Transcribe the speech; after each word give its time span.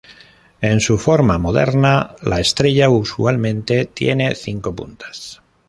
En 0.61 0.79
su 0.79 0.97
forma 0.97 1.37
moderna 1.37 2.15
la 2.23 2.39
estrella 2.39 2.89
usualmente 2.89 3.85
tiene 3.85 4.33
cinco 4.33 4.73
puntas. 4.75 5.43